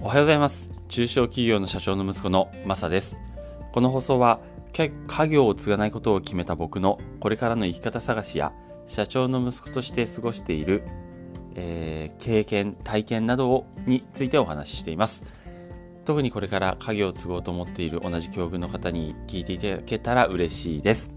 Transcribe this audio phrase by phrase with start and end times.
[0.00, 0.70] おはようございます。
[0.86, 3.18] 中小企業の社長の息子のマサです。
[3.72, 4.38] この放送は
[4.72, 4.92] 家
[5.26, 8.52] 業を継がないことを決めた僕のこれからの生き方探しや
[8.86, 10.84] 社長の息子として過ごしている、
[11.56, 15.24] えー、経験体験などをについてお話ししています。
[16.04, 21.10] 特にこれから家業を継ごうと思っている同じ境遇の方に聞いていただけたら嬉しいです。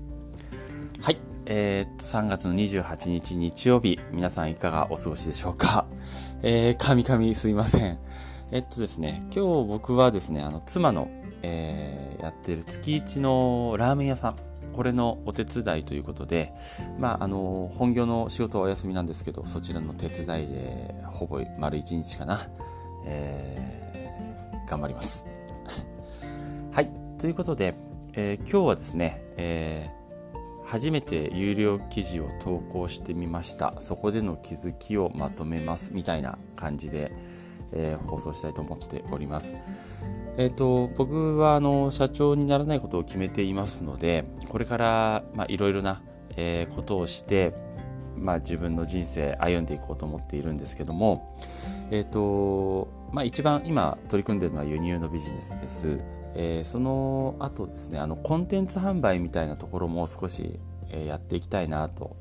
[0.99, 5.85] はい、えー、っと3月の28日日曜日皆さんいかがお過ごしでしょうか？
[6.41, 7.99] えー、かみかみすいません。
[8.53, 11.09] えっとですね、今日僕はですね、あの、妻の、
[11.41, 14.35] えー、やってる月一のラーメン屋さん、
[14.73, 16.51] これのお手伝いということで、
[16.99, 22.41] まあ、あの、本業の仕事はお休みなんですけど、そちらの手伝いで、ほぼ丸一日かな、
[23.05, 25.25] えー、頑張ります。
[26.73, 27.73] はい、ということで、
[28.15, 33.75] えー、今日はですね、えー、初めて有料記事を投稿してみました。
[33.79, 37.13] そこでの気づきをまとめます、みたいな感じで、
[37.73, 39.55] えー、放送したいと思っております。
[40.37, 46.01] え、ー、と、僕はあの社長にならないことを決めていますので、これからいろいろな、
[46.37, 47.53] えー、ことをして、
[48.15, 51.35] まあ、自分の人生歩んでいこうと思っているんですけども、
[51.89, 55.99] えっ、ー、と、まあ、一番今取り組んでいるのは輸入のビジネスです。
[56.33, 62.15] えー、その後ですね、あのコンテンツ販売みたいなところも少し、え、やっていきたいなと、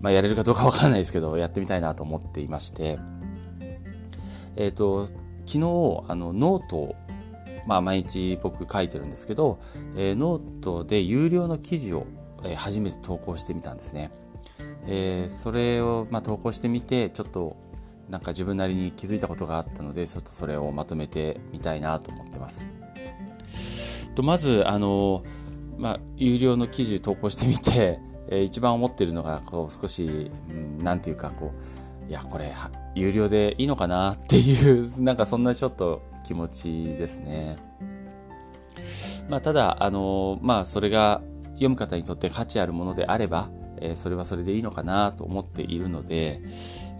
[0.00, 2.98] まあ、やれるかどうかわからないですけど、やってみたいなと思っていまして、
[4.56, 5.06] えっ、ー、と、
[5.46, 6.96] 昨日、あの、ノートを、
[7.66, 9.58] まあ、毎日僕書いてるんですけど、
[9.96, 12.06] えー、ノートで有料の記事を、
[12.44, 14.10] えー、初めて投稿してみたんですね。
[14.86, 17.56] えー、それを、まあ、投稿してみて、ちょっと、
[18.08, 22.64] なんか自分なりに気づいたことがあったので、ちょっとそれをまとめてみたいなと思ってます。
[24.14, 25.22] とまず、あの、
[25.76, 31.52] まあ、有料の記事投稿してみて、えー、一番思ってるのが、こう、少し、うん、なんていうか、こ
[32.06, 32.52] う、いや、これ、
[32.98, 37.56] 有料でいいのかなっていう なんかそんなちょっと気持ちですね。
[39.28, 41.20] まあ、ただ、あのまあ、それが
[41.52, 43.50] 読む方にとって価値あるものであれば、
[43.80, 46.40] えー、それはそれでいいのかなと思っているので、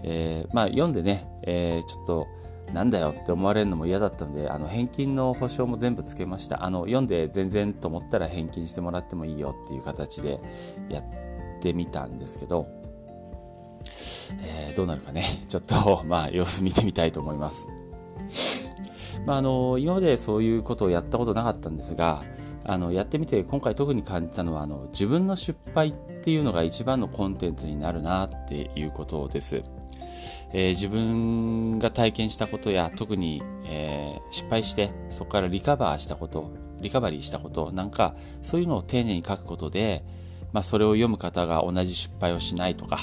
[0.03, 2.27] えー、まあ、読んでね、えー、ちょっと、
[2.73, 6.63] なんだよって思われるのも嫌だったので、あの、返金の保証も全部つけました。
[6.63, 10.39] あの、読んで全然と思ったら返金してもらってもいいよっていう形で
[10.87, 11.03] やっ
[11.61, 12.67] てみたんですけど、
[14.43, 17.67] えー、どうなるかね、 ちょっと、 まあ、様子見てみたいと思います。
[19.25, 22.23] まあ、あの、今までそういうことをやったことなかったんですが、
[22.65, 29.63] あの、やってみて今回特に感じたのは、あの、自分の失敗っていうのが一番のコンテンツになるなっていうことです。
[30.51, 36.51] えー、自分が体験したことや特に、えー、失敗してそこからリカバーしたこと
[36.81, 40.03] リカバリーしたことなんかそういうのを丁寧に書くことで、
[40.53, 42.99] まあ、それを読む方が同じ失敗をしないとか、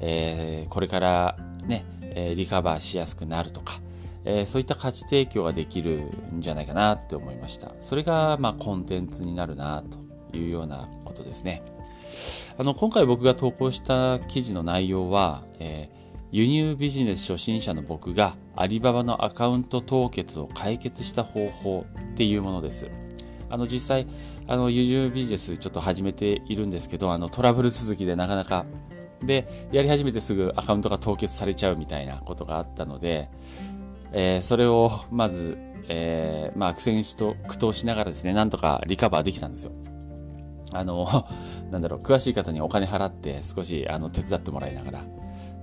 [0.00, 3.80] えー、これからね、えリカバーしやすくなるとか、
[4.24, 7.72] えー、そういった価値提供ができるんじゃないかなって思いました。
[7.80, 11.62] それが、まあ、コンテンツになるなというようなことですね。
[12.58, 22.90] あの、今回僕が投稿した記事の内容は、えー、輸入ビジネス初心者の僕がアリババのアカウント凍結を解決した方法っていうものです。
[23.48, 24.08] あの、実際、
[24.48, 28.66] あの、輸入ビジネスちょっと始めているんですけど、あの、トラブル続きでなかなか
[29.22, 33.28] で、やり始めてすぐアカウントが凍結されちゃうみたいなことがあったので、
[34.12, 39.72] えー、それをまず、えー、まあ苦戦しと苦闘しながらですね、なんとかリカバーできたんですよ。
[40.72, 41.06] あの、
[41.70, 45.04] なんだろう、詳しい方にお金払って少しあの手伝ってもらいながら、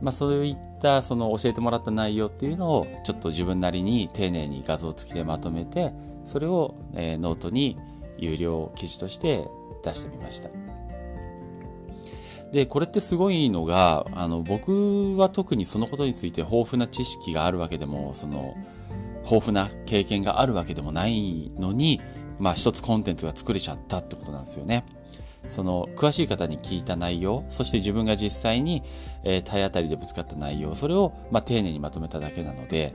[0.01, 5.93] まあそういったその教えてもらった内容っていうのをちょっと自分なりに丁寧に画像付きでまとめて、
[6.25, 7.77] それを、えー、ノートに
[8.17, 9.47] 有料記事として
[9.83, 10.62] 出してみました。
[12.53, 18.55] で、これってすごいのが、あの、僕は特にそのことについて豊富な知識があるわけでも、その、
[19.23, 21.99] 豊富な経験があるわけでもないのに、
[22.37, 24.85] まあ一つコンテンツが作れちゃったってことなんですよね。
[25.49, 28.83] その、詳しい方に聞いた内容、そして自分が実際に、
[29.23, 32.93] えー、体当たりでぶつかった内容、それを、まあ丁寧にまとめただけなので、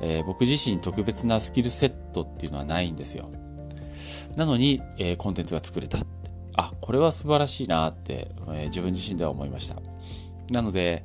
[0.00, 3.30] えー、僕自身特別なスキルセットっていうのはないんですよ。
[4.34, 5.98] なのに、えー、コンテンツが作れた。
[6.56, 9.76] あ、これは素晴らしいなって、えー、自分自身では思いました。
[10.52, 11.04] なので、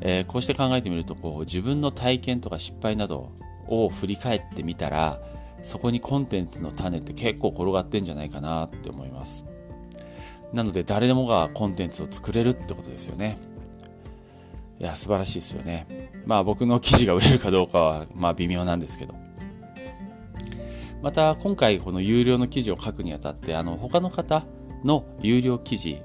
[0.00, 3.32] えー、こうして考えてみると、こう、自分の体験とか失敗など
[3.68, 5.20] を振り返ってみたら、
[5.62, 9.44] そこにコンテンツの種って結構転がってんじゃないかなって思います。
[10.52, 13.38] なので、誰でもがコンテンツを作れるってことですよね。
[14.80, 16.10] いや、素晴らしいですよね。
[16.26, 19.14] まあ僕の記事が売れるかどうかは、まあ微妙なんですけど。
[21.00, 24.44] また、今回この有料の記事を書くにあたって、あの、他の方、
[24.84, 26.02] の有料記事、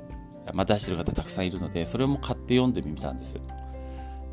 [0.53, 3.37] まあ、出してる方たくさんいるので、それも買って読んでみたんです。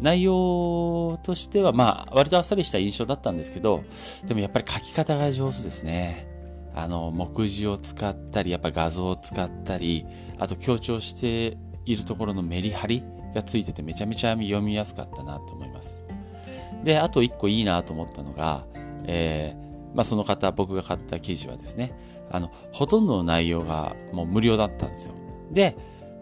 [0.01, 3.85] 内容としては、まあ、割とあっさりした印象だったんですけど、
[4.27, 6.29] でもやっぱり書き方が上手ですね。
[6.75, 10.05] あの、目次を使ったり、やっぱ画像を使ったり、
[10.39, 11.57] あと強調して
[11.87, 13.05] いるところのメリハリ
[13.35, 16.01] がついててめちゃめちゃ読みやすかったなと思います。
[16.83, 18.67] で、あと一個いいなと思ったのが、
[19.07, 21.93] えー、まあ、その方、僕が買った記事はですね、
[22.31, 25.15] あの、ほとんどの内容がもう無料だったんですよ。
[25.51, 25.77] で、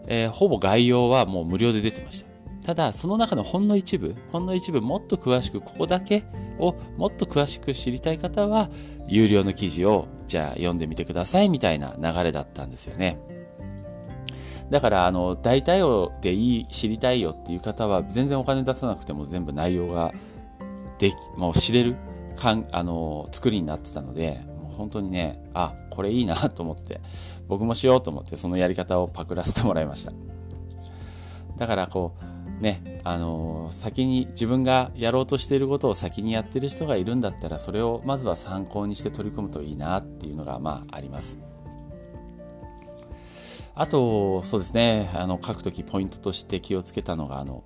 [0.07, 2.33] えー、ほぼ概要はもう無料で出てました。
[2.65, 6.23] ただ、その中のほんの一部、ほんの一部もっと詳しく、ここだけ
[6.59, 8.69] をもっと詳しく知りたい方は、
[9.07, 13.19] 有料の記事をじゃあ読んでみてくださいみたいな流れだったんですよね。
[14.69, 20.13] だから、あの、大体をでいい、知りたいよっていう方は、全然お金出さなくても全部内容が
[20.99, 21.97] でき、もう知れる、
[22.37, 27.01] かん、あの、作りになってたので、もう本当にね、あ、これいいなと思って、
[27.47, 30.13] 僕もしようと思って、そのやり方をパクらせてもらいました。
[31.57, 32.15] だから、こ
[32.59, 41.37] う、ね、あのー、先に自分がやろうとしていることを先にやってる人がいるんだったら、それをまずは参考にして取り組むといいなっていうのが、まあ、あります。
[43.75, 47.63] あと、そうですね、あの、書くときポイントとして気をつけたのが、あの、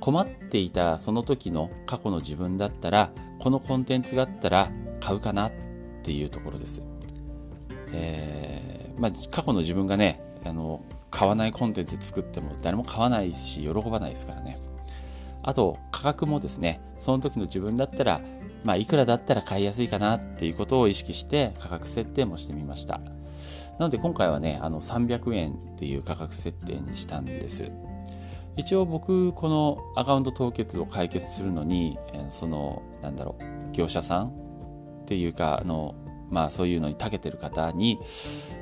[0.00, 4.70] 困っていたその時の過去の自分だったら、このコンテンツがあったら
[5.00, 5.52] 買うかなっ
[6.02, 6.82] ていうところです。
[7.96, 14.56] えー、まあ、過去の自分がね、あの、買わないコンテンツ作っても誰も買わないし喜ばないですからね。
[15.42, 18.20] あと価格もですね、その時の自分だったら、
[18.64, 22.98] まあいくらだったら買いやすいかなっていうことを意識して価格設定もしてみました。
[23.78, 27.70] なので今回はね、あの300円っていう価格設定にしたんです。
[28.56, 31.98] 一応僕、このアカウント凍結を解決するのに、
[32.30, 35.94] その、なんだろう、業者さんっていうか、あの、
[36.30, 37.98] まあそういうのに長けてる方に、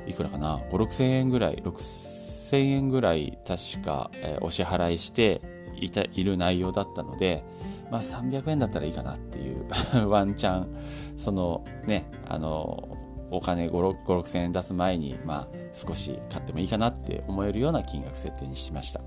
[0.07, 2.15] いくらかな、5、6千円ぐらい、6
[2.55, 5.41] 1000円ぐらい確か、えー、お支払いして
[5.77, 7.45] いたいる内容だったので、
[7.91, 9.67] まあ、300円だったらいいかなっていう
[10.09, 10.69] ワンチャン
[11.17, 12.97] そのねあの
[13.31, 19.01] お金5 6 6000円出す前に、まあ、少し買ってもいいかなって思えるような金額設定にしました。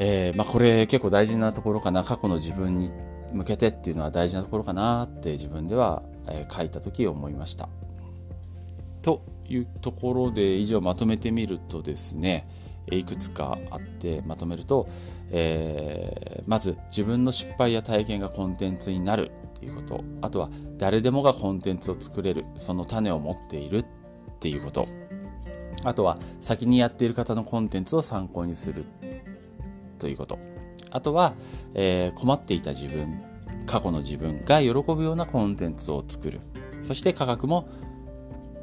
[0.00, 2.92] えー、まあ、これ結構大事なところかな過去の自分に
[3.32, 7.68] 向けてっていうのは大事なところかなって自分では、え、書いた時思いました。
[9.02, 12.46] というところで以上まとめてみるとですね
[12.90, 14.88] いくつかあってまとめると、
[15.30, 20.04] えー、まず自分の失敗や体験がコンテンツになるっていうこと。
[20.22, 23.84] あとは誰でもがコンテンツを作れるその種を持っているっ
[24.40, 24.86] ていうこと。
[25.84, 28.84] あとは先にやっている方のコンテンツを参考にする
[29.98, 30.47] ということ。
[30.90, 31.34] あとは、
[31.74, 33.22] えー、困っていた自分
[33.66, 36.40] 過去の自分が喜ぶようなコンテンツを作る。
[36.82, 37.68] そして価格も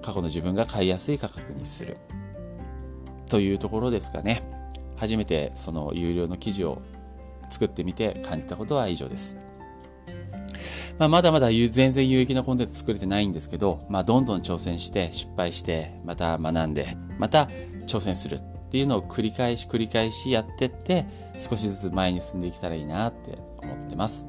[0.02, 1.98] 過去の自分が買いやすい価格にする。
[3.30, 4.56] というところですかね。
[4.96, 6.82] 初めてその有料の記事を
[7.50, 9.38] 作ってみて感じたことは以上です、
[10.98, 17.50] まあ、まだまだ全然有益なコンテンツ作れてないんですけど、まあ、どんどん挑戦して失敗してまた学んでまた
[17.86, 18.40] 挑戦する。
[18.76, 21.06] っていうのを繰り返し繰り返しやってって
[21.38, 24.28] 少しずつ前に進んでいけたらいいなって思ってます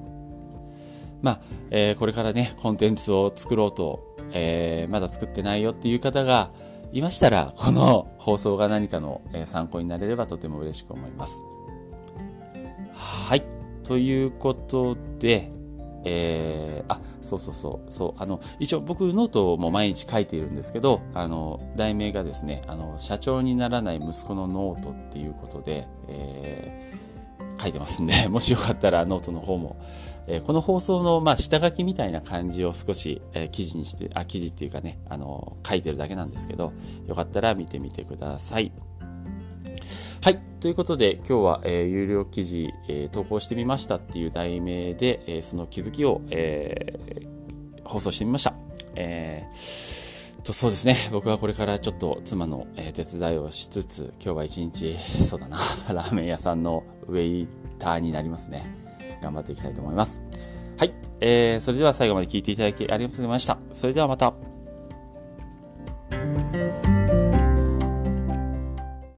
[1.21, 1.41] まあ、
[1.71, 6.51] えー、これからねコンテンツを作ろうとえー、まだ作ってないよっていう方が
[6.93, 11.35] いましたら、この放送が何かの参考になれればとても嬉しく思います。
[12.95, 13.45] はい。
[13.85, 15.51] ということで、
[16.09, 29.77] えー、あ、そうそうそう、そう、あの、一応僕ノートも毎日書いているんですけど、あの、題名がですね、あの、社長にならない息子のノートっていうことで、えー、書いてますんで、 もしよかったらノートの方も、
[30.29, 36.73] えー、この放送の、まあ、下書きみたいな感じを少し、え、記事にして、あ、記事っていうかね、あの、書いてるだけなんですけど、
[37.09, 38.71] よかったら見てみてください。
[40.27, 40.41] はい。
[40.59, 48.53] ということで、今日は、えー、有料記事、えー、投稿してみましたっていう題名で、えー、その気づきを、えー、放送してみました。
[48.97, 50.97] えー、とそうですね。
[51.13, 55.59] 僕はこれからちょっと妻の、え、手伝いをしつつ、今日は一日、そうだな、
[55.95, 58.65] ラーメン屋さんのウェイターになりますね。
[59.23, 60.21] 頑張っていきたいと思います。
[60.77, 60.93] はい。
[61.21, 63.59] えー、それでは最後まで聞いていただきありがとうございました。
[63.73, 64.35] それではまた。